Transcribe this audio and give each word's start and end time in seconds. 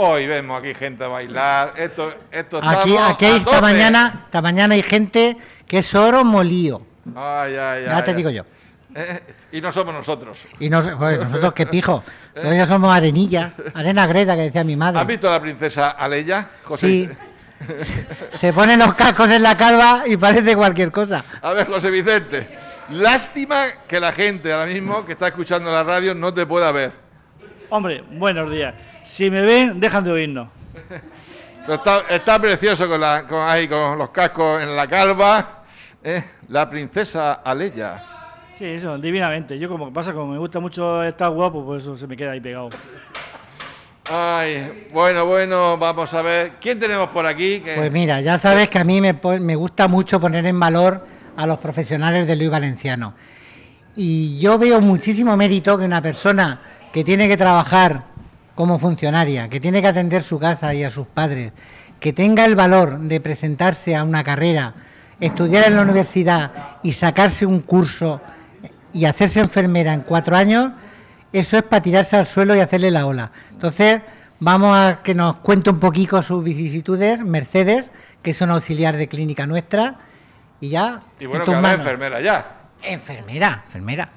Hoy 0.00 0.28
vemos 0.28 0.60
aquí 0.60 0.74
gente 0.74 1.02
a 1.02 1.08
bailar. 1.08 1.72
Esto, 1.76 2.14
esto 2.30 2.60
Aquí, 2.62 2.96
aquí 2.96 3.26
esta 3.26 3.60
mañana, 3.60 4.22
esta 4.26 4.40
mañana 4.40 4.74
hay 4.76 4.82
gente 4.84 5.36
que 5.66 5.78
es 5.78 5.92
oro 5.92 6.24
molío. 6.24 6.80
Ay, 7.16 7.56
ay, 7.56 7.84
Ya 7.86 7.96
ay, 7.96 8.02
te 8.04 8.10
ay. 8.10 8.16
digo 8.16 8.30
yo. 8.30 8.44
Eh, 8.94 9.20
y 9.50 9.60
no 9.60 9.72
somos 9.72 9.92
nosotros. 9.92 10.38
Y 10.60 10.70
joder, 10.70 11.18
nosotros 11.26 11.52
qué 11.52 11.66
pijo. 11.66 12.04
Nosotros 12.36 12.68
somos 12.68 12.94
arenilla, 12.96 13.52
arena 13.74 14.06
greda 14.06 14.36
que 14.36 14.42
decía 14.42 14.62
mi 14.62 14.74
¿Has 14.74 14.78
madre. 14.78 15.04
visto 15.04 15.28
a 15.28 15.32
la 15.32 15.40
princesa 15.40 15.88
Aleya? 15.90 16.46
José? 16.62 16.86
Sí. 16.86 17.08
Se 18.34 18.52
ponen 18.52 18.78
los 18.78 18.94
cascos 18.94 19.28
en 19.30 19.42
la 19.42 19.56
calva 19.56 20.04
y 20.06 20.16
parece 20.16 20.54
cualquier 20.54 20.92
cosa. 20.92 21.24
A 21.42 21.52
ver, 21.54 21.66
José 21.66 21.90
Vicente. 21.90 22.56
Lástima 22.90 23.64
que 23.88 23.98
la 23.98 24.12
gente 24.12 24.52
ahora 24.52 24.66
mismo 24.66 25.04
que 25.04 25.12
está 25.12 25.26
escuchando 25.26 25.72
la 25.72 25.82
radio 25.82 26.14
no 26.14 26.32
te 26.32 26.46
pueda 26.46 26.70
ver. 26.70 27.07
Hombre, 27.70 28.02
buenos 28.12 28.50
días. 28.50 28.74
Si 29.04 29.30
me 29.30 29.42
ven, 29.42 29.78
dejan 29.80 30.04
de 30.04 30.10
oírnos. 30.12 30.48
Está, 31.68 32.04
está 32.08 32.38
precioso 32.40 32.88
con, 32.88 33.00
la, 33.00 33.26
con, 33.26 33.48
ahí, 33.48 33.68
con 33.68 33.98
los 33.98 34.10
cascos 34.10 34.62
en 34.62 34.74
la 34.74 34.86
calva. 34.86 35.64
¿eh? 36.02 36.24
La 36.48 36.68
princesa 36.68 37.34
Aleya. 37.44 38.04
Sí, 38.56 38.64
eso, 38.64 38.96
divinamente. 38.98 39.58
Yo 39.58 39.68
como 39.68 39.92
pasa, 39.92 40.12
como 40.12 40.32
me 40.32 40.38
gusta 40.38 40.60
mucho 40.60 41.02
estar 41.02 41.30
guapo, 41.30 41.64
por 41.64 41.78
eso 41.78 41.96
se 41.96 42.06
me 42.06 42.16
queda 42.16 42.32
ahí 42.32 42.40
pegado. 42.40 42.70
Ay, 44.10 44.88
bueno, 44.92 45.26
bueno, 45.26 45.76
vamos 45.76 46.12
a 46.14 46.22
ver. 46.22 46.52
¿Quién 46.58 46.78
tenemos 46.78 47.10
por 47.10 47.26
aquí? 47.26 47.60
Que- 47.60 47.74
Pues 47.74 47.92
mira, 47.92 48.20
ya 48.22 48.38
sabes 48.38 48.68
que 48.70 48.78
a 48.78 48.84
mí 48.84 49.00
me, 49.02 49.14
me 49.40 49.54
gusta 49.54 49.86
mucho 49.86 50.18
poner 50.18 50.46
en 50.46 50.58
valor 50.58 51.06
a 51.36 51.46
los 51.46 51.58
profesionales 51.58 52.26
de 52.26 52.34
Luis 52.34 52.50
Valenciano. 52.50 53.12
Y 53.94 54.38
yo 54.40 54.58
veo 54.58 54.80
muchísimo 54.80 55.36
mérito 55.36 55.76
que 55.78 55.84
una 55.84 56.00
persona 56.00 56.60
que 56.92 57.04
tiene 57.04 57.28
que 57.28 57.36
trabajar 57.36 58.04
como 58.54 58.78
funcionaria, 58.78 59.48
que 59.48 59.60
tiene 59.60 59.80
que 59.80 59.88
atender 59.88 60.24
su 60.24 60.38
casa 60.38 60.74
y 60.74 60.82
a 60.84 60.90
sus 60.90 61.06
padres, 61.06 61.52
que 62.00 62.12
tenga 62.12 62.44
el 62.44 62.56
valor 62.56 62.98
de 62.98 63.20
presentarse 63.20 63.94
a 63.94 64.04
una 64.04 64.24
carrera, 64.24 64.74
estudiar 65.20 65.66
en 65.66 65.76
la 65.76 65.82
universidad 65.82 66.52
y 66.82 66.92
sacarse 66.92 67.46
un 67.46 67.60
curso 67.60 68.20
y 68.92 69.04
hacerse 69.04 69.40
enfermera 69.40 69.92
en 69.92 70.00
cuatro 70.00 70.36
años, 70.36 70.72
eso 71.32 71.56
es 71.56 71.62
para 71.62 71.82
tirarse 71.82 72.16
al 72.16 72.26
suelo 72.26 72.56
y 72.56 72.60
hacerle 72.60 72.90
la 72.90 73.06
ola. 73.06 73.30
Entonces, 73.52 74.00
vamos 74.40 74.76
a 74.76 75.00
que 75.02 75.14
nos 75.14 75.36
cuente 75.36 75.70
un 75.70 75.78
poquito 75.78 76.22
sus 76.22 76.42
vicisitudes, 76.42 77.20
Mercedes, 77.20 77.90
que 78.22 78.30
es 78.30 78.40
una 78.40 78.54
auxiliar 78.54 78.96
de 78.96 79.08
clínica 79.08 79.46
nuestra, 79.46 79.96
y 80.60 80.70
ya. 80.70 81.00
y 81.20 81.24
en 81.24 81.30
bueno, 81.30 81.44
que 81.44 81.54
ahora 81.54 81.74
enfermera 81.74 82.20
ya. 82.20 82.56
Enfermera, 82.82 83.62
enfermera. 83.66 84.08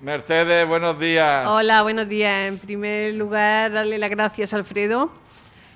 Mercedes, 0.00 0.64
buenos 0.68 0.96
días. 1.00 1.44
Hola, 1.48 1.82
buenos 1.82 2.08
días. 2.08 2.46
En 2.46 2.58
primer 2.58 3.14
lugar, 3.14 3.72
darle 3.72 3.98
las 3.98 4.10
gracias 4.10 4.52
a 4.52 4.56
Alfredo, 4.56 5.10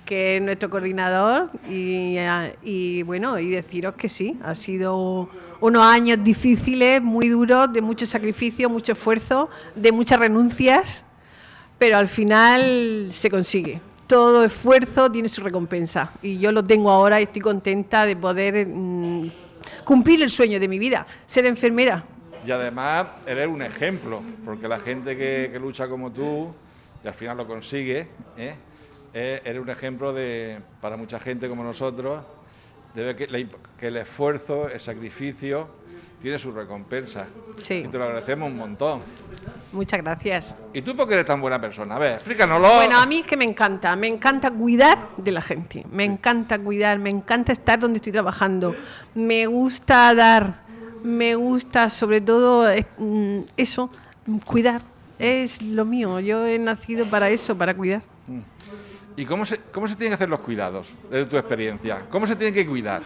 que 0.05 0.37
es 0.37 0.41
nuestro 0.41 0.69
coordinador, 0.69 1.49
y, 1.69 2.15
y, 2.63 3.03
bueno, 3.03 3.37
y 3.37 3.49
deciros 3.49 3.95
que 3.95 4.07
sí, 4.07 4.39
ha 4.41 4.55
sido 4.55 5.29
unos 5.59 5.83
años 5.83 6.23
difíciles, 6.23 7.01
muy 7.01 7.27
duros, 7.27 7.73
de 7.73 7.81
mucho 7.81 8.05
sacrificio, 8.05 8.69
mucho 8.69 8.93
esfuerzo, 8.93 9.49
de 9.75 9.91
muchas 9.91 10.19
renuncias, 10.19 11.03
pero 11.77 11.97
al 11.97 12.07
final 12.07 13.09
se 13.11 13.29
consigue. 13.29 13.81
Todo 14.07 14.45
esfuerzo 14.45 15.11
tiene 15.11 15.27
su 15.27 15.41
recompensa 15.41 16.11
y 16.21 16.37
yo 16.37 16.53
lo 16.53 16.63
tengo 16.63 16.89
ahora 16.89 17.19
y 17.19 17.23
estoy 17.23 17.41
contenta 17.41 18.05
de 18.05 18.15
poder 18.15 18.67
mm, 18.67 19.29
cumplir 19.83 20.23
el 20.23 20.29
sueño 20.29 20.61
de 20.61 20.67
mi 20.69 20.79
vida, 20.79 21.05
ser 21.25 21.45
enfermera. 21.45 22.05
Y 22.45 22.51
además 22.51 23.07
eres 23.25 23.47
un 23.47 23.61
ejemplo, 23.61 24.21
porque 24.43 24.67
la 24.67 24.79
gente 24.79 25.15
que, 25.15 25.49
que 25.51 25.59
lucha 25.59 25.87
como 25.87 26.11
tú 26.11 26.53
y 27.03 27.07
al 27.07 27.13
final 27.13 27.37
lo 27.37 27.47
consigue, 27.47 28.07
¿eh? 28.37 28.55
Eh, 29.13 29.41
eres 29.45 29.61
un 29.61 29.69
ejemplo 29.69 30.11
de, 30.11 30.59
para 30.81 30.97
mucha 30.97 31.19
gente 31.19 31.47
como 31.47 31.63
nosotros, 31.63 32.23
de 32.95 33.03
ver 33.03 33.15
que, 33.15 33.47
que 33.79 33.87
el 33.87 33.97
esfuerzo, 33.97 34.69
el 34.69 34.79
sacrificio, 34.79 35.67
tiene 36.23 36.39
su 36.39 36.51
recompensa. 36.53 37.27
Sí. 37.57 37.83
Y 37.85 37.87
te 37.89 37.97
lo 37.97 38.05
agradecemos 38.05 38.49
un 38.49 38.57
montón. 38.57 39.01
Muchas 39.73 40.01
gracias. 40.01 40.57
¿Y 40.71 40.81
tú 40.81 40.95
por 40.95 41.07
qué 41.07 41.15
eres 41.15 41.25
tan 41.25 41.41
buena 41.41 41.59
persona? 41.59 41.95
A 41.95 41.99
ver, 41.99 42.13
explícanoslo. 42.13 42.75
Bueno, 42.75 42.97
a 42.97 43.05
mí 43.05 43.19
es 43.19 43.25
que 43.25 43.35
me 43.35 43.43
encanta, 43.43 43.95
me 43.97 44.07
encanta 44.07 44.49
cuidar 44.49 45.09
de 45.17 45.31
la 45.31 45.41
gente, 45.41 45.85
me 45.91 46.05
encanta 46.05 46.57
cuidar, 46.59 46.97
me 46.97 47.09
encanta 47.09 47.51
estar 47.51 47.77
donde 47.77 47.97
estoy 47.97 48.13
trabajando, 48.13 48.73
me 49.15 49.45
gusta 49.47 50.15
dar, 50.15 50.62
me 51.03 51.35
gusta 51.35 51.89
sobre 51.89 52.21
todo 52.21 52.67
mm, 52.97 53.39
eso, 53.57 53.89
cuidar, 54.45 54.81
es 55.19 55.61
lo 55.61 55.85
mío, 55.85 56.19
yo 56.19 56.45
he 56.45 56.57
nacido 56.57 57.05
para 57.05 57.29
eso, 57.29 57.57
para 57.57 57.75
cuidar. 57.75 58.01
¿Y 59.15 59.25
cómo 59.25 59.45
se, 59.45 59.59
cómo 59.71 59.87
se 59.87 59.95
tienen 59.95 60.11
que 60.11 60.15
hacer 60.15 60.29
los 60.29 60.39
cuidados, 60.39 60.93
desde 61.09 61.25
tu 61.25 61.37
experiencia? 61.37 62.05
¿Cómo 62.09 62.25
se 62.25 62.35
tienen 62.35 62.53
que 62.53 62.65
cuidar? 62.65 63.03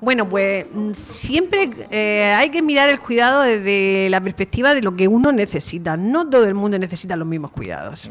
Bueno, 0.00 0.28
pues 0.28 0.66
mm, 0.72 0.92
siempre 0.92 1.70
eh, 1.90 2.32
hay 2.36 2.50
que 2.50 2.62
mirar 2.62 2.88
el 2.88 3.00
cuidado 3.00 3.42
desde 3.42 4.08
la 4.10 4.20
perspectiva 4.20 4.74
de 4.74 4.82
lo 4.82 4.94
que 4.94 5.08
uno 5.08 5.30
necesita. 5.32 5.96
No 5.96 6.28
todo 6.28 6.44
el 6.44 6.54
mundo 6.54 6.78
necesita 6.78 7.16
los 7.16 7.28
mismos 7.28 7.50
cuidados. 7.50 8.10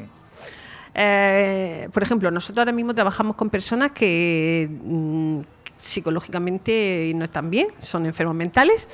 Eh, 0.93 1.87
por 1.91 2.03
ejemplo, 2.03 2.29
nosotros 2.31 2.59
ahora 2.59 2.71
mismo 2.71 2.93
trabajamos 2.93 3.35
con 3.35 3.49
personas 3.49 3.91
que 3.91 4.69
mm, 4.69 5.39
psicológicamente 5.79 7.11
no 7.15 7.25
están 7.25 7.49
bien, 7.49 7.67
son 7.81 8.05
enfermos 8.05 8.35
mentales 8.35 8.87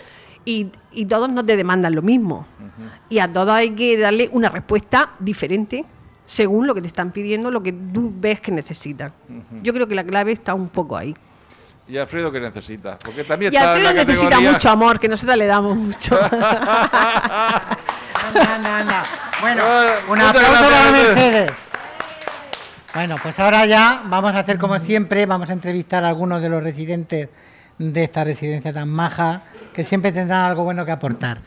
y, 0.46 0.72
y 0.92 1.06
todos 1.06 1.30
no 1.30 1.46
te 1.46 1.58
demandan 1.58 1.94
lo 1.96 2.02
mismo. 2.02 2.48
Y 3.10 3.20
a 3.20 3.32
todos 3.32 3.52
hay 3.54 3.72
que 3.72 3.98
darle 3.98 4.30
una 4.32 4.50
respuesta 4.50 5.12
diferente 5.20 5.86
según 6.26 6.66
lo 6.68 6.74
que 6.74 6.82
te 6.82 6.88
están 6.88 7.12
pidiendo, 7.12 7.52
lo 7.52 7.62
que 7.62 7.72
tú 7.74 8.12
ves 8.16 8.40
que 8.42 8.52
necesitan. 8.52 9.14
Yo 9.62 9.74
creo 9.74 9.88
que 9.88 9.96
la 9.96 10.04
clave 10.04 10.32
está 10.32 10.54
un 10.54 10.70
poco 10.70 10.98
ahí. 10.98 11.14
¿Y 11.88 11.98
Alfredo 11.98 12.32
qué 12.32 12.40
necesita? 12.40 12.98
Porque 12.98 13.24
también 13.24 13.54
Y 13.54 13.58
está 13.58 13.74
Alfredo 13.74 13.90
en 13.92 13.96
la 13.96 14.04
necesita 14.04 14.30
categoría- 14.32 14.52
mucho 14.54 14.70
amor, 14.70 15.00
que 15.00 15.08
nosotros 15.08 15.38
le 15.38 15.46
damos 15.46 15.78
mucho. 15.78 16.18
Anda, 18.28 18.56
anda, 18.56 18.80
anda. 18.80 19.06
Bueno, 19.42 19.62
Eh, 19.64 19.94
un 20.10 20.22
aplauso 20.22 20.52
gracias, 20.52 20.72
para 20.72 20.92
Mercedes. 20.92 21.52
Bueno, 22.96 23.18
pues 23.22 23.38
ahora 23.42 23.66
ya 23.66 24.04
vamos 24.06 24.34
a 24.34 24.40
hacer 24.40 24.58
como 24.58 24.80
siempre, 24.80 25.26
vamos 25.26 25.50
a 25.50 25.54
entrevistar 25.54 26.06
a 26.06 26.08
algunos 26.08 26.42
de 26.42 26.48
los 26.48 26.64
residentes 26.64 27.28
de 27.78 28.04
esta 28.06 28.24
residencia 28.24 28.72
tan 28.72 28.88
maja, 28.88 29.42
que 29.74 29.84
siempre 29.84 30.14
tendrán 30.14 30.46
algo 30.46 30.64
bueno 30.64 30.86
que 30.86 30.94
aportar. 30.94 31.40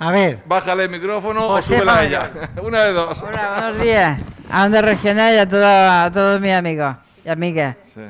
A 0.00 0.10
ver, 0.10 0.40
Bájale 0.44 0.84
el 0.84 0.90
micrófono 0.90 1.46
o 1.46 1.62
súbela 1.62 1.98
a 1.98 2.04
ella. 2.04 2.30
Una 2.62 2.84
de 2.84 2.92
dos. 2.92 3.22
Hola, 3.22 3.60
buenos 3.60 3.80
días. 3.82 4.20
A 4.50 4.64
Onda 4.64 4.82
Regional 4.82 5.34
y 5.34 5.38
a, 5.38 5.48
todo- 5.48 5.64
a 5.64 6.10
todos 6.12 6.40
mis 6.40 6.52
amigos 6.52 6.96
y 7.24 7.28
amigas. 7.28 7.76
Sí. 7.94 8.00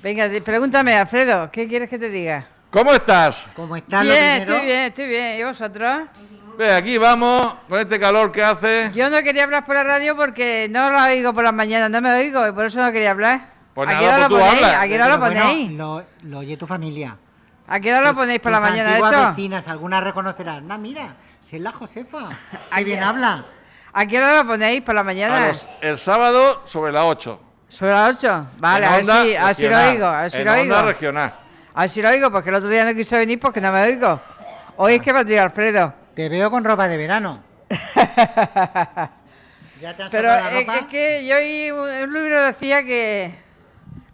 Venga, 0.00 0.28
pregúntame, 0.44 0.94
Alfredo, 0.94 1.50
¿qué 1.50 1.66
quieres 1.66 1.88
que 1.90 1.98
te 1.98 2.10
diga? 2.10 2.46
¿Cómo 2.70 2.92
estás? 2.92 3.44
¿cómo 3.56 3.74
está 3.74 4.04
lo 4.04 4.10
Bien, 4.12 4.42
estoy 4.42 4.60
bien, 4.66 4.78
estoy 4.84 5.06
bien. 5.08 5.40
¿Y 5.40 5.42
vosotros? 5.42 6.02
Ve, 6.58 6.72
aquí 6.72 6.98
vamos, 6.98 7.54
con 7.68 7.78
este 7.78 8.00
calor 8.00 8.32
que 8.32 8.42
hace. 8.42 8.90
Yo 8.92 9.08
no 9.08 9.22
quería 9.22 9.44
hablar 9.44 9.64
por 9.64 9.76
la 9.76 9.84
radio 9.84 10.16
porque 10.16 10.66
no 10.68 10.90
lo 10.90 11.00
oigo 11.04 11.32
por 11.32 11.44
las 11.44 11.54
mañanas, 11.54 11.88
no 11.88 12.00
me 12.00 12.10
oigo 12.12 12.48
y 12.48 12.50
por 12.50 12.66
eso 12.66 12.80
no 12.82 12.90
quería 12.90 13.12
hablar. 13.12 13.42
Pues 13.74 13.88
¿A 13.88 13.96
qué 13.96 14.04
hora 14.08 14.16
pues 14.16 14.22
lo 14.22 14.28
tú 14.28 14.44
ponéis? 14.44 14.66
¿A 14.66 14.88
qué 14.88 14.94
hora 14.96 15.08
lo 15.08 15.18
bueno, 15.18 15.40
ponéis? 15.42 15.70
lo, 15.70 16.04
lo 16.22 16.38
oye 16.40 16.56
tu 16.56 16.66
familia. 16.66 17.16
¿A 17.68 17.78
qué 17.78 17.94
hora 17.94 18.08
lo 18.08 18.12
ponéis 18.14 18.40
por 18.40 18.50
la 18.50 18.58
mañana 18.58 18.96
esto? 18.98 19.28
vecinas, 19.28 19.68
algunas 19.68 20.02
reconocerán. 20.02 20.66
No, 20.66 20.76
mira, 20.78 21.14
si 21.42 21.54
es 21.56 21.62
la 21.62 21.70
Josefa. 21.70 22.28
¿A 22.72 22.76
Qué 22.78 22.82
bien 22.84 23.04
habla. 23.04 23.44
¿A 23.92 24.06
qué 24.06 24.18
hora 24.18 24.38
lo 24.42 24.48
ponéis 24.48 24.82
por 24.82 24.96
la 24.96 25.02
A 25.02 25.04
mañana? 25.04 25.46
los- 25.48 25.68
el 25.80 25.96
sábado 25.96 26.62
sobre 26.64 26.90
las 26.90 27.04
8. 27.04 27.40
¿Sobre 27.68 27.92
las 27.92 28.16
8? 28.16 28.46
Vale, 28.58 28.84
En 28.84 28.92
a 28.92 28.96
ver 28.96 29.00
onda 29.02 29.22
si, 29.22 29.36
a 29.36 29.44
ver 29.46 29.54
si 29.54 29.68
lo 29.68 29.78
oigo, 29.78 30.06
a 30.06 30.22
ver 30.22 30.30
si 30.32 30.36
en 30.38 30.44
lo 30.44 30.50
onda 30.50 30.62
oigo. 30.62 30.82
regional. 30.82 31.34
A 31.74 31.80
ver 31.82 31.90
si 31.90 32.02
lo 32.02 32.08
oigo, 32.08 32.32
porque 32.32 32.48
el 32.48 32.56
otro 32.56 32.68
día 32.68 32.84
no 32.84 32.94
quiso 32.94 33.14
venir 33.16 33.38
porque 33.38 33.60
no 33.60 33.70
me 33.70 33.80
oigo. 33.82 34.20
Hoy 34.78 34.94
es 34.94 35.02
que 35.02 35.12
va 35.12 35.20
a 35.20 35.24
tirar 35.24 35.44
Alfredo. 35.44 35.94
Te 36.18 36.28
veo 36.28 36.50
con 36.50 36.64
ropa 36.64 36.88
de 36.88 36.96
verano. 36.96 37.44
¿Ya 39.80 39.94
te 39.94 40.02
has 40.02 40.10
Pero 40.10 40.26
la 40.26 40.48
es, 40.48 40.54
ropa? 40.66 40.78
es 40.78 40.86
que 40.86 41.24
yo 41.24 41.36
oí 41.36 41.70
un, 41.70 42.12
libro 42.12 42.44
decía 42.44 42.82
que 42.82 43.38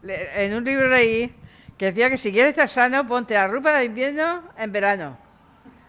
en 0.02 0.52
un 0.52 0.64
libro 0.64 0.86
leí 0.88 1.34
que 1.78 1.86
decía 1.86 2.10
que 2.10 2.18
si 2.18 2.30
quieres 2.30 2.50
estar 2.50 2.68
sano 2.68 3.08
ponte 3.08 3.32
la 3.32 3.48
ropa 3.48 3.72
de 3.78 3.86
invierno 3.86 4.42
en 4.58 4.70
verano. 4.70 5.16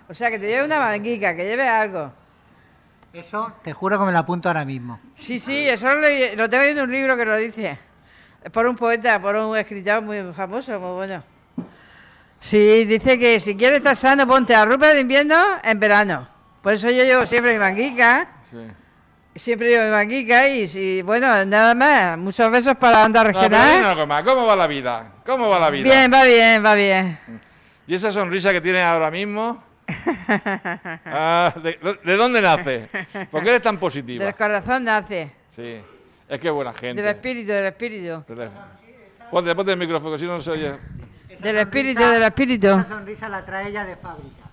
O 0.07 0.13
sea 0.13 0.31
que 0.31 0.39
te 0.39 0.47
lleve 0.47 0.63
una 0.63 0.79
manguica, 0.79 1.35
que 1.35 1.44
lleve 1.44 1.67
algo. 1.67 2.13
Eso 3.12 3.51
te 3.62 3.73
juro 3.73 4.00
que 4.00 4.06
me 4.06 4.13
lo 4.13 4.19
apunto 4.19 4.47
ahora 4.47 4.63
mismo. 4.63 4.97
Sí, 5.17 5.38
sí, 5.38 5.67
eso 5.67 5.94
lo, 5.95 6.07
lo 6.38 6.50
tengo 6.50 6.63
en 6.63 6.79
un 6.79 6.91
libro 6.94 7.17
que 7.17 7.25
lo 7.25 7.35
dice. 7.35 7.77
Es 8.41 8.51
por 8.51 8.65
un 8.67 8.77
poeta, 8.77 9.21
por 9.21 9.35
un 9.35 9.57
escritor 9.57 10.01
muy 10.01 10.31
famoso, 10.33 10.79
muy 10.79 10.91
bueno. 10.91 11.35
Sí, 12.40 12.86
dice 12.86 13.18
que 13.18 13.40
si 13.40 13.56
quieres 13.56 13.80
estar 13.80 13.96
sano, 13.96 14.28
ponte 14.28 14.54
la 14.54 14.66
ropa 14.66 14.94
de 14.94 15.02
invierno 15.02 15.36
en 15.64 15.80
verano. 15.80 16.28
Por 16.62 16.74
eso 16.74 16.90
yo 16.90 17.04
llevo 17.04 17.26
siempre 17.26 17.54
mi 17.54 17.60
manguica. 17.60 18.28
Sí. 18.50 18.58
Siempre 19.36 19.70
llevo 19.70 19.86
mi 19.86 19.92
manguica 19.92 20.48
y 20.48 20.68
si, 20.68 21.02
bueno, 21.02 21.44
nada 21.46 21.74
más. 21.74 22.18
Muchos 22.18 22.50
besos 22.52 22.76
para 22.76 23.00
la 23.00 23.06
onda 23.06 23.24
regional. 23.24 24.24
¿Cómo 24.24 24.46
va 24.46 24.56
la 24.56 24.68
vida? 24.68 25.12
¿Cómo 25.26 25.50
va 25.50 25.60
la 25.60 25.70
vida? 25.70 25.84
bien, 25.84 26.12
va 26.14 26.24
bien, 26.24 26.64
va 26.64 26.76
bien. 26.76 27.20
¿Y 27.88 27.94
esa 27.96 28.12
sonrisa 28.12 28.52
que 28.52 28.62
tienes 28.62 28.84
ahora 28.84 29.12
mismo? 29.12 29.64
Ah, 31.08 31.54
¿de, 31.62 32.00
de 32.04 32.16
dónde 32.18 32.42
nace? 32.42 32.90
¿Por 33.30 33.44
qué 33.44 33.50
eres 33.50 33.62
tan 33.62 33.78
positiva? 33.78 34.26
Del 34.26 34.36
corazón 34.36 34.84
nace. 34.84 35.32
Sí, 35.56 35.78
es 36.28 36.40
que 36.40 36.50
buena 36.50 36.74
gente. 36.74 37.02
Del 37.02 37.12
espíritu, 37.14 37.52
del 37.52 37.66
espíritu. 37.68 38.24
Ponte, 39.30 39.54
ponte 39.56 39.72
el 39.72 39.78
micrófono, 39.78 40.18
si 40.18 40.26
no 40.26 40.40
se 40.40 40.52
oye. 40.52 40.74
Del 41.40 41.58
espíritu, 41.58 42.02
del 42.04 42.24
espíritu. 42.24 42.68
Esa 42.68 42.86
sonrisa 42.86 43.30
la 43.30 43.46
trae 43.46 43.70
ella 43.70 43.86
de 43.86 43.96
fábrica. 43.96 44.46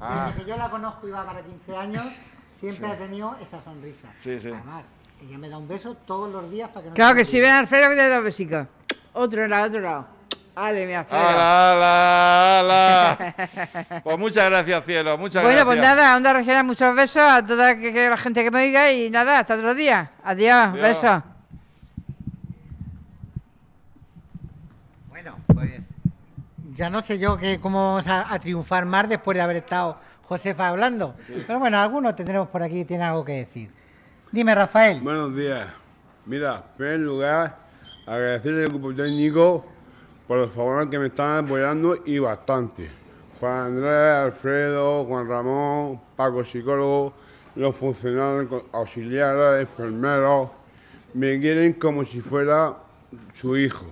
Ah. 0.00 0.26
Desde 0.28 0.44
que 0.44 0.50
yo 0.50 0.56
la 0.56 0.68
conozco 0.70 1.08
y 1.08 1.10
va 1.10 1.24
para 1.24 1.40
15 1.42 1.76
años, 1.76 2.04
siempre 2.48 2.86
ha 2.88 2.96
tenido 2.96 3.36
esa 3.42 3.60
sonrisa. 3.62 4.08
Sí, 4.18 4.38
sí. 4.38 4.48
Además, 4.48 4.84
ella 5.22 5.38
me 5.38 5.48
da 5.48 5.58
un 5.58 5.68
beso 5.68 5.94
todos 5.94 6.30
los 6.30 6.50
días 6.50 6.68
para 6.68 6.82
que 6.82 6.88
no 6.90 6.94
Claro 6.94 7.14
que 7.16 7.24
si 7.24 7.40
ven 7.40 7.50
a 7.50 7.58
Alfredo 7.60 7.88
que 7.90 7.94
le 7.96 8.08
da 8.08 8.20
besico. 8.20 8.66
Otro 9.12 9.46
lado, 9.48 9.66
otro 9.68 9.80
lado. 9.80 10.06
Dale, 10.54 10.86
mi 10.86 10.92
Alfredo. 10.94 11.20
¡Hala, 11.20 11.70
hala, 11.72 12.58
hala! 12.60 13.34
Pues 14.04 14.18
muchas 14.18 14.44
gracias, 14.48 14.84
cielo, 14.84 15.18
muchas 15.18 15.42
Bueno, 15.42 15.64
pues 15.64 15.78
gracias. 15.78 15.96
nada, 15.96 16.16
Onda 16.16 16.32
Regional, 16.32 16.64
muchos 16.64 16.94
besos 16.94 17.22
a 17.22 17.44
toda 17.44 17.74
la 17.74 18.16
gente 18.16 18.44
que 18.44 18.50
me 18.50 18.62
oiga 18.62 18.92
y 18.92 19.10
nada, 19.10 19.40
hasta 19.40 19.54
otro 19.56 19.74
día. 19.74 20.12
Adiós, 20.22 20.54
Adiós. 20.54 20.82
besos. 20.82 21.22
Bueno, 25.08 25.36
pues 25.52 25.82
ya 26.74 26.90
no 26.90 27.00
sé 27.00 27.18
yo 27.18 27.36
que, 27.36 27.60
cómo 27.60 27.94
vamos 27.94 28.06
a, 28.06 28.32
a 28.32 28.38
triunfar 28.38 28.84
más 28.84 29.08
después 29.08 29.36
de 29.36 29.42
haber 29.42 29.56
estado 29.56 29.98
Josefa 30.22 30.68
hablando. 30.68 31.14
Pero 31.46 31.58
bueno, 31.58 31.78
algunos 31.78 32.16
tendremos 32.16 32.48
por 32.48 32.62
aquí 32.62 32.76
que 32.76 32.84
tienen 32.84 33.06
algo 33.06 33.24
que 33.24 33.32
decir. 33.32 33.70
Dime, 34.32 34.54
Rafael. 34.54 35.00
Buenos 35.00 35.36
días. 35.36 35.68
Mira, 36.26 36.64
en 36.70 36.76
primer 36.76 37.00
lugar, 37.00 37.58
agradecerle 38.06 38.64
al 38.64 38.68
grupo 38.70 38.94
técnico 38.94 39.64
por 40.26 40.38
los 40.38 40.52
favores 40.52 40.88
que 40.88 40.98
me 40.98 41.06
están 41.06 41.44
apoyando 41.44 41.98
y 42.06 42.18
bastante. 42.18 42.90
Juan 43.38 43.66
Andrés, 43.66 44.10
Alfredo, 44.24 45.04
Juan 45.04 45.28
Ramón, 45.28 46.00
Paco 46.16 46.44
psicólogo, 46.44 47.12
los 47.56 47.76
funcionarios 47.76 48.62
auxiliares, 48.72 49.68
enfermeros, 49.68 50.48
me 51.12 51.38
quieren 51.38 51.74
como 51.74 52.04
si 52.04 52.20
fuera 52.20 52.74
su 53.34 53.56
hijo. 53.56 53.86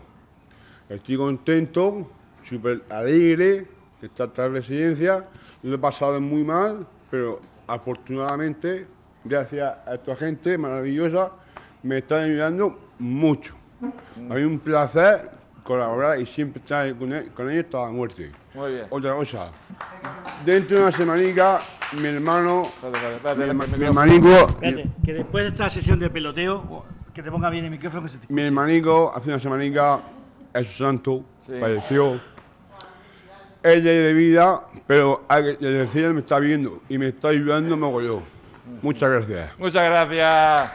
Estoy 0.89 1.17
contento, 1.17 2.11
súper 2.45 2.83
alegre 2.91 3.67
de 4.01 4.07
estar 4.07 4.27
en 4.27 4.31
esta 4.31 4.49
residencia. 4.49 5.25
Lo 5.63 5.75
he 5.75 5.79
pasado 5.79 6.21
muy 6.21 6.45
mal, 6.45 6.87
pero 7.11 7.41
afortunadamente, 7.67 8.87
gracias 9.25 9.75
a 9.87 9.95
esta 9.95 10.17
gente 10.17 10.57
maravillosa, 10.59 11.31
me 11.83 11.99
están 11.99 12.25
ayudando 12.25 12.79
mucho. 12.99 13.55
Hay 14.31 14.45
un 14.45 14.59
placer 14.59 15.31
colaborar 15.65 16.21
y 16.21 16.27
siempre 16.27 16.61
estar 16.61 16.93
con, 16.97 17.13
él- 17.13 17.31
con 17.35 17.51
ellos 17.51 17.65
hasta 17.67 17.83
la 17.83 17.91
muerte. 17.91 18.33
Muy 18.55 18.73
bien. 18.73 18.87
Otra 18.91 19.15
cosa, 19.15 19.51
dentro 20.45 20.77
de 20.79 20.83
una 20.83 20.93
semanica, 20.93 21.61
mi 22.01 22.07
hermano, 22.09 22.65
Espérate, 22.65 23.17
espérate, 23.17 23.51
espérate, 23.51 23.73
mi, 23.73 23.79
mi 23.79 23.85
hermanico, 23.87 24.29
Espérate, 24.29 24.87
que 25.05 25.15
después 25.15 25.45
de 25.45 25.51
esta 25.51 25.71
sesión 25.71 25.99
de 26.01 26.11
peloteo, 26.11 26.85
que 27.15 27.23
te 27.23 27.31
ponga 27.31 27.51
bien 27.51 27.65
el 27.65 27.71
micrófono 27.71 28.03
que 28.03 28.09
se 28.09 28.19
te 28.19 28.27
mi 28.33 28.43
escuche. 28.43 28.47
hermanico 28.49 29.13
hace 29.15 29.29
una 29.29 29.39
semanica 29.41 30.01
es 30.55 30.69
santo, 30.77 31.25
Sí. 31.41 31.53
falleció. 31.61 32.21
Ella 33.65 33.93
es 33.93 34.03
de 34.05 34.13
vida, 34.15 34.61
pero 34.87 35.25
el 35.61 35.89
cielo 35.93 36.13
me 36.15 36.21
está 36.21 36.39
viendo 36.39 36.81
y 36.89 36.99
me 36.99 37.09
está 37.09 37.29
ayudando 37.29 37.77
mogollón. 37.77 38.23
Muchas 38.83 39.09
gracias. 39.11 39.51
Muchas 39.59 39.85
gracias. 39.85 40.71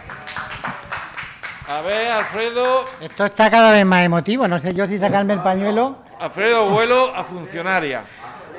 A 1.69 1.81
ver, 1.81 2.11
Alfredo. 2.11 2.85
Esto 3.01 3.25
está 3.25 3.49
cada 3.49 3.73
vez 3.73 3.85
más 3.85 4.05
emotivo. 4.05 4.47
No 4.47 4.59
sé 4.59 4.73
yo 4.73 4.87
si 4.87 4.97
sacarme 4.97 5.33
el 5.33 5.41
pañuelo. 5.41 5.97
Alfredo, 6.19 6.69
vuelo 6.69 7.13
a 7.13 7.23
funcionaria. 7.23 8.03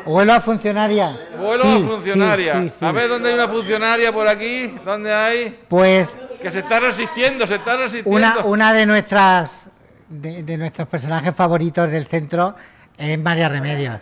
Vuelo 0.05 0.33
a 0.35 0.41
funcionaria. 0.41 1.19
Vuelo 1.39 1.63
Sí, 1.65 1.69
a 1.69 1.77
sí, 1.79 1.83
funcionaria. 1.85 2.63
sí, 2.63 2.73
sí. 2.79 2.85
A 2.85 2.93
ver 2.93 3.09
dónde 3.09 3.31
hay 3.31 3.35
una 3.35 3.49
funcionaria 3.49 4.13
por 4.13 4.29
aquí. 4.29 4.75
¿Dónde 4.85 5.13
hay? 5.13 5.59
Pues 5.69 6.17
Que 6.41 6.51
se 6.51 6.59
está 6.61 6.81
resistiendo, 6.81 7.47
se 7.47 7.55
está 7.57 7.77
resistiendo. 7.79 8.11
una, 8.11 8.45
una 8.45 8.73
de 8.75 8.85
nuestras 8.87 9.71
de, 10.09 10.43
de 10.43 10.57
nuestros 10.57 10.87
personajes 10.89 11.35
favoritos 11.35 11.91
del 11.91 12.07
centro 12.07 12.55
es 12.99 13.19
María 13.23 13.49
Remedios. 13.49 13.97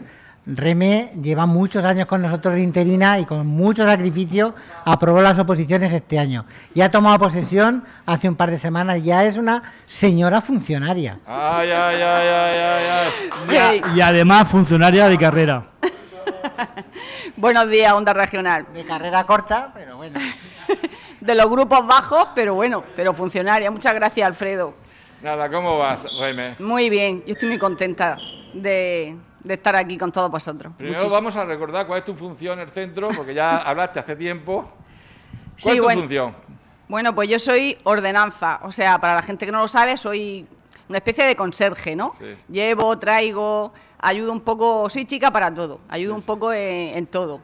Reme 0.49 1.11
lleva 1.21 1.45
muchos 1.45 1.85
años 1.85 2.07
con 2.07 2.23
nosotros 2.23 2.55
de 2.55 2.61
interina 2.63 3.19
y 3.19 3.25
con 3.25 3.45
mucho 3.49 3.85
sacrificio 3.85 4.55
aprobó 4.85 5.21
las 5.21 5.37
oposiciones 5.41 5.93
este 5.93 6.21
año. 6.21 6.45
Y 6.73 6.83
ha 6.83 6.91
tomado 6.91 7.19
posesión 7.19 7.85
hace 8.07 8.29
un 8.29 8.37
par 8.37 8.53
de 8.53 8.59
semanas. 8.61 9.03
Ya 9.03 9.25
es 9.25 9.37
una 9.39 9.63
señora 9.87 10.41
funcionaria. 10.41 11.19
Ay, 11.27 11.69
ay, 11.71 11.97
ay, 12.01 12.29
ay, 12.29 12.59
ay, 12.61 13.11
ay. 13.49 13.51
Y, 13.51 13.57
a- 13.57 13.95
y 13.97 14.01
además 14.01 14.49
funcionaria 14.49 15.09
de 15.09 15.19
carrera. 15.19 15.67
Buenos 17.37 17.69
días, 17.69 17.93
Onda 17.93 18.13
Regional. 18.13 18.67
De 18.73 18.85
carrera 18.85 19.25
corta, 19.27 19.73
pero 19.75 19.97
bueno. 19.97 20.19
De 21.21 21.35
los 21.35 21.51
grupos 21.51 21.85
bajos, 21.87 22.29
pero 22.37 22.55
bueno, 22.55 22.85
pero 22.95 23.13
funcionaria. 23.13 23.69
Muchas 23.71 23.95
gracias, 23.95 24.25
Alfredo. 24.27 24.75
Nada, 25.27 25.51
¿cómo 25.51 25.77
vas, 25.77 26.07
Reme? 26.21 26.55
Muy 26.61 26.89
bien, 26.89 27.25
yo 27.27 27.33
estoy 27.33 27.49
muy 27.49 27.59
contenta 27.59 28.17
de, 28.55 29.17
de 29.43 29.55
estar 29.55 29.75
aquí 29.75 29.99
con 29.99 30.13
todos 30.13 30.31
vosotros. 30.31 30.73
Primero 30.77 30.99
Muchísimo. 30.99 31.15
vamos 31.17 31.35
a 31.35 31.45
recordar 31.45 31.85
cuál 31.89 31.99
es 31.99 32.05
tu 32.05 32.15
función 32.15 32.61
en 32.61 32.69
el 32.69 32.71
centro, 32.73 33.09
porque 33.09 33.35
ya 33.35 33.57
hablaste 33.69 33.99
hace 33.99 34.15
tiempo. 34.15 34.63
¿Cuál 34.63 34.73
Sí, 35.57 35.71
es 35.71 35.77
tu 35.79 35.83
bueno. 35.83 36.01
función? 36.03 36.37
Bueno, 36.87 37.13
pues 37.13 37.29
yo 37.29 37.41
soy 37.41 37.77
ordenanza, 37.83 38.61
o 38.63 38.71
sea, 38.71 39.01
para 39.01 39.17
la 39.17 39.23
gente 39.23 39.45
que 39.47 39.51
no 39.51 39.59
lo 39.59 39.67
sabe, 39.67 39.97
soy 39.97 40.47
una 40.89 40.99
especie 40.99 41.25
de 41.25 41.35
conserje, 41.35 41.97
¿no? 41.97 42.13
Sí. 42.21 42.37
Llevo, 42.49 42.97
traigo, 42.97 43.73
ayudo 43.99 44.31
un 44.31 44.43
poco, 44.43 44.89
soy 44.89 45.07
chica 45.07 45.33
para 45.33 45.53
todo, 45.53 45.81
ayudo 45.89 46.15
un 46.15 46.23
poco 46.23 46.53
en, 46.53 46.97
en 46.99 47.07
todo. 47.09 47.41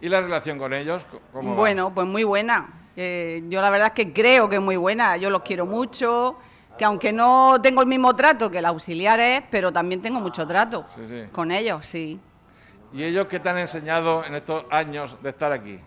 ¿Y 0.00 0.08
la 0.08 0.22
relación 0.22 0.58
con 0.58 0.72
ellos? 0.72 1.04
¿Cómo 1.34 1.50
va? 1.50 1.56
Bueno, 1.56 1.92
pues 1.94 2.06
muy 2.06 2.24
buena. 2.24 2.66
Eh, 2.96 3.42
yo 3.50 3.60
la 3.60 3.68
verdad 3.68 3.88
es 3.88 3.92
que 3.92 4.10
creo 4.14 4.48
que 4.48 4.56
es 4.56 4.62
muy 4.62 4.76
buena. 4.76 5.18
Yo 5.18 5.28
los 5.28 5.42
quiero 5.42 5.66
mucho, 5.66 6.38
que 6.78 6.84
aunque 6.84 7.12
no 7.12 7.60
tengo 7.62 7.80
el 7.82 7.86
mismo 7.86 8.14
trato 8.16 8.50
que 8.50 8.60
los 8.62 8.70
auxiliares, 8.70 9.42
pero 9.50 9.72
también 9.72 10.00
tengo 10.02 10.20
mucho 10.20 10.46
trato 10.46 10.86
Sí, 10.96 11.06
sí. 11.06 11.22
con 11.32 11.50
ellos, 11.50 11.86
sí. 11.86 12.18
¿Y 12.92 13.04
ellos 13.04 13.26
qué 13.26 13.40
te 13.40 13.48
han 13.48 13.58
enseñado 13.58 14.24
en 14.24 14.34
estos 14.34 14.64
años 14.70 15.16
de 15.22 15.30
estar 15.30 15.52
aquí? 15.52 15.78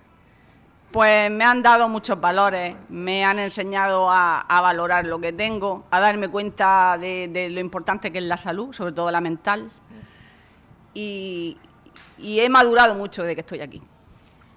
Pues 0.92 1.30
me 1.30 1.44
han 1.44 1.62
dado 1.62 1.90
muchos 1.90 2.20
valores, 2.22 2.76
me 2.90 3.26
han 3.26 3.38
enseñado 3.40 4.10
a, 4.10 4.40
a 4.42 4.62
valorar 4.62 5.06
lo 5.06 5.20
que 5.20 5.34
tengo, 5.34 5.84
a 5.92 6.00
darme 6.00 6.30
cuenta 6.30 6.98
de, 7.00 7.28
de 7.28 7.50
lo 7.50 7.60
importante 7.60 8.12
que 8.12 8.20
es 8.20 8.24
la 8.24 8.38
salud, 8.38 8.72
sobre 8.74 8.94
todo 8.94 9.12
la 9.12 9.20
mental. 9.22 9.70
Y, 10.94 11.58
y 12.18 12.40
he 12.40 12.50
madurado 12.50 12.96
mucho 12.96 13.24
desde 13.24 13.36
que 13.36 13.42
estoy 13.42 13.62
aquí. 13.62 13.82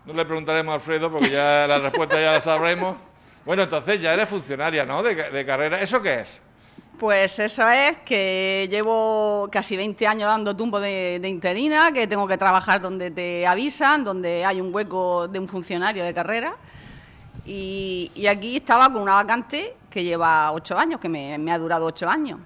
No 0.06 0.12
le 0.12 0.24
preguntaremos 0.24 0.72
a 0.72 0.74
Alfredo 0.76 1.10
porque 1.10 1.30
ya 1.30 1.66
la 1.66 1.78
respuesta 1.78 2.20
ya 2.20 2.32
la 2.32 2.40
sabremos. 2.40 2.96
Bueno, 3.48 3.62
entonces 3.62 3.98
ya 3.98 4.12
eres 4.12 4.28
funcionaria, 4.28 4.84
¿no? 4.84 5.02
De, 5.02 5.14
de 5.14 5.46
carrera. 5.46 5.80
¿Eso 5.80 6.02
qué 6.02 6.20
es? 6.20 6.38
Pues 6.98 7.38
eso 7.38 7.66
es 7.66 7.96
que 8.04 8.68
llevo 8.70 9.48
casi 9.50 9.74
20 9.74 10.06
años 10.06 10.28
dando 10.28 10.54
tumbo 10.54 10.78
de, 10.78 11.18
de 11.18 11.28
interina, 11.30 11.90
que 11.90 12.06
tengo 12.06 12.28
que 12.28 12.36
trabajar 12.36 12.82
donde 12.82 13.10
te 13.10 13.46
avisan, 13.46 14.04
donde 14.04 14.44
hay 14.44 14.60
un 14.60 14.74
hueco 14.74 15.28
de 15.28 15.38
un 15.38 15.48
funcionario 15.48 16.04
de 16.04 16.12
carrera. 16.12 16.56
Y, 17.46 18.12
y 18.14 18.26
aquí 18.26 18.58
estaba 18.58 18.92
con 18.92 19.00
una 19.00 19.14
vacante 19.14 19.76
que 19.88 20.04
lleva 20.04 20.52
ocho 20.52 20.76
años, 20.76 21.00
que 21.00 21.08
me, 21.08 21.38
me 21.38 21.50
ha 21.50 21.56
durado 21.56 21.86
ocho 21.86 22.06
años. 22.06 22.40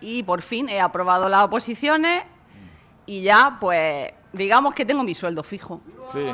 Y 0.00 0.24
por 0.24 0.42
fin 0.42 0.68
he 0.68 0.80
aprobado 0.80 1.28
las 1.28 1.44
oposiciones 1.44 2.24
y 3.06 3.22
ya, 3.22 3.58
pues, 3.60 4.10
digamos 4.32 4.74
que 4.74 4.84
tengo 4.84 5.04
mi 5.04 5.14
sueldo 5.14 5.44
fijo. 5.44 5.80
Sí. 6.12 6.26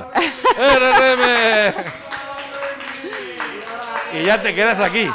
Y 4.14 4.24
ya 4.24 4.42
te 4.42 4.54
quedas 4.54 4.80
aquí. 4.80 5.08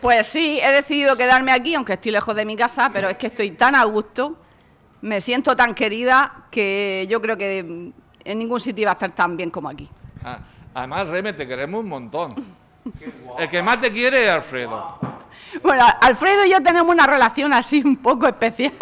Pues 0.00 0.26
sí, 0.26 0.60
he 0.60 0.72
decidido 0.72 1.16
quedarme 1.16 1.52
aquí, 1.52 1.74
aunque 1.74 1.94
estoy 1.94 2.12
lejos 2.12 2.34
de 2.34 2.44
mi 2.44 2.56
casa, 2.56 2.90
pero 2.92 3.08
es 3.08 3.16
que 3.16 3.28
estoy 3.28 3.52
tan 3.52 3.74
a 3.74 3.84
gusto, 3.84 4.36
me 5.00 5.20
siento 5.20 5.54
tan 5.54 5.74
querida, 5.74 6.46
que 6.50 7.06
yo 7.08 7.20
creo 7.20 7.36
que 7.36 7.58
en 8.24 8.38
ningún 8.38 8.60
sitio 8.60 8.82
iba 8.82 8.90
a 8.90 8.94
estar 8.94 9.12
tan 9.12 9.36
bien 9.36 9.50
como 9.50 9.68
aquí. 9.68 9.88
Ah, 10.24 10.38
Además, 10.74 11.08
Reme, 11.08 11.32
te 11.34 11.46
queremos 11.46 11.80
un 11.80 11.88
montón. 11.88 12.34
El 13.38 13.48
que 13.48 13.62
más 13.62 13.80
te 13.80 13.92
quiere 13.92 14.24
es 14.26 14.30
Alfredo. 14.32 14.98
Bueno, 15.62 15.84
Alfredo 16.00 16.44
y 16.46 16.50
yo 16.50 16.62
tenemos 16.62 16.88
una 16.88 17.06
relación 17.06 17.52
así 17.52 17.82
un 17.84 17.96
poco 17.96 18.26
especial. 18.26 18.72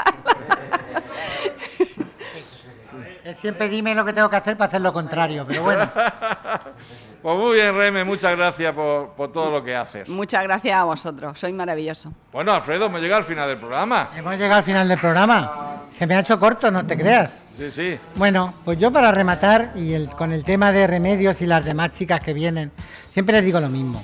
Él 3.24 3.34
siempre 3.34 3.68
dime 3.68 3.94
lo 3.94 4.04
que 4.04 4.12
tengo 4.12 4.30
que 4.30 4.36
hacer 4.36 4.56
para 4.56 4.68
hacer 4.68 4.80
lo 4.80 4.92
contrario, 4.92 5.44
pero 5.46 5.62
bueno. 5.62 5.90
Pues 7.22 7.36
muy 7.36 7.56
bien, 7.56 7.74
Reme, 7.76 8.02
muchas 8.04 8.34
gracias 8.36 8.74
por, 8.74 9.10
por 9.10 9.30
todo 9.30 9.50
lo 9.50 9.62
que 9.62 9.76
haces. 9.76 10.08
Muchas 10.08 10.42
gracias 10.42 10.74
a 10.74 10.84
vosotros, 10.84 11.38
sois 11.38 11.54
maravilloso. 11.54 12.12
Bueno, 12.32 12.52
Alfredo, 12.54 12.88
me 12.88 12.98
llega 13.00 13.16
al 13.18 13.24
final 13.24 13.46
del 13.48 13.58
programa. 13.58 14.08
Hemos 14.16 14.32
llegado 14.34 14.54
al 14.54 14.64
final 14.64 14.88
del 14.88 14.98
programa. 14.98 15.82
Se 15.92 16.06
me 16.06 16.14
ha 16.14 16.20
hecho 16.20 16.40
corto, 16.40 16.70
no 16.70 16.86
te 16.86 16.96
creas. 16.96 17.42
Sí, 17.58 17.70
sí. 17.70 17.98
Bueno, 18.14 18.54
pues 18.64 18.78
yo 18.78 18.90
para 18.90 19.12
rematar 19.12 19.72
y 19.76 19.92
el- 19.92 20.08
con 20.08 20.32
el 20.32 20.44
tema 20.44 20.72
de 20.72 20.86
remedios 20.86 21.42
y 21.42 21.46
las 21.46 21.62
demás 21.62 21.92
chicas 21.92 22.20
que 22.20 22.32
vienen, 22.32 22.72
siempre 23.10 23.34
les 23.36 23.44
digo 23.44 23.60
lo 23.60 23.68
mismo. 23.68 24.02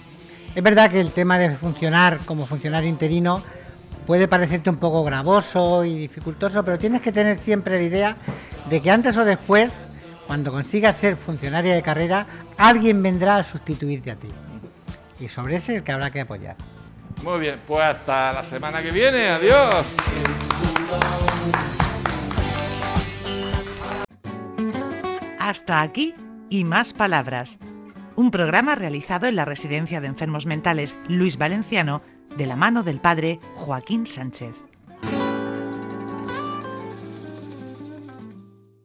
Es 0.54 0.62
verdad 0.62 0.90
que 0.90 1.00
el 1.00 1.12
tema 1.12 1.38
de 1.38 1.50
funcionar 1.56 2.18
como 2.26 2.44
funcionario 2.46 2.88
interino 2.88 3.42
puede 4.06 4.28
parecerte 4.28 4.68
un 4.68 4.76
poco 4.76 5.02
gravoso 5.04 5.84
y 5.86 5.94
dificultoso, 5.98 6.62
pero 6.64 6.78
tienes 6.78 7.00
que 7.00 7.12
tener 7.12 7.38
siempre 7.38 7.76
la 7.76 7.82
idea 7.82 8.16
de 8.68 8.82
que 8.82 8.90
antes 8.90 9.16
o 9.16 9.24
después, 9.24 9.72
cuando 10.26 10.52
consigas 10.52 10.96
ser 10.96 11.16
funcionaria 11.16 11.74
de 11.74 11.82
carrera, 11.82 12.26
alguien 12.56 13.02
vendrá 13.02 13.36
a 13.36 13.44
sustituirte 13.44 14.10
a 14.10 14.16
ti. 14.16 14.28
Y 15.20 15.28
sobre 15.28 15.56
ese 15.56 15.72
es 15.72 15.78
el 15.78 15.84
que 15.84 15.92
habrá 15.92 16.10
que 16.10 16.20
apoyar. 16.20 16.56
Muy 17.22 17.40
bien, 17.40 17.56
pues 17.66 17.84
hasta 17.84 18.32
la 18.32 18.44
semana 18.44 18.82
que 18.82 18.90
viene. 18.90 19.28
Adiós. 19.28 19.86
Hasta 25.38 25.80
aquí 25.80 26.14
y 26.50 26.64
más 26.64 26.92
palabras. 26.92 27.58
Un 28.16 28.30
programa 28.30 28.74
realizado 28.74 29.26
en 29.26 29.36
la 29.36 29.44
Residencia 29.44 30.00
de 30.00 30.08
Enfermos 30.08 30.46
Mentales 30.46 30.96
Luis 31.08 31.38
Valenciano 31.38 32.02
de 32.36 32.46
la 32.46 32.56
mano 32.56 32.82
del 32.82 32.98
padre 32.98 33.38
Joaquín 33.54 34.06
Sánchez. 34.06 34.65